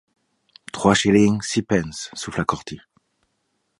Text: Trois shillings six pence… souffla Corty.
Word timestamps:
Trois 0.71 0.95
shillings 0.95 1.43
six 1.43 1.61
pence… 1.61 2.09
souffla 2.15 2.43
Corty. 2.43 2.79